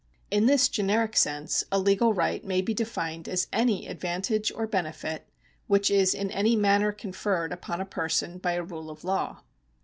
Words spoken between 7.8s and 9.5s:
person by a rule of law.